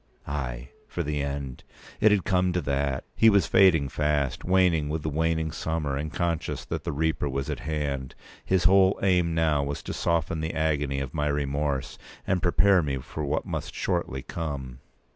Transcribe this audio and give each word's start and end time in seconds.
Ay, 0.25 0.69
for 0.87 1.03
the 1.03 1.21
end! 1.21 1.63
It 1.99 2.11
had 2.11 2.23
come 2.23 2.53
to 2.53 2.61
that. 2.61 3.03
He 3.15 3.29
was 3.29 3.45
fading 3.45 3.87
fast, 3.87 4.43
waning 4.43 4.89
with 4.89 5.03
the 5.03 5.09
waning 5.11 5.51
summer, 5.51 5.95
and 5.95 6.11
conscious 6.11 6.65
that 6.65 6.85
the 6.85 6.91
Reaper 6.91 7.29
was 7.29 7.51
at 7.51 7.59
hand. 7.59 8.15
His 8.43 8.63
whole 8.63 8.99
aim 9.03 9.35
now 9.35 9.61
was 9.63 9.83
to 9.83 9.93
soften 9.93 10.39
the 10.39 10.55
agony 10.55 11.01
of 11.01 11.13
my 11.13 11.27
remorse, 11.27 11.99
and 12.25 12.41
prepare 12.41 12.81
me 12.81 12.97
for 12.97 13.23
what 13.23 13.45
must 13.45 13.75
shortly 13.75 14.23
come. 14.23 14.79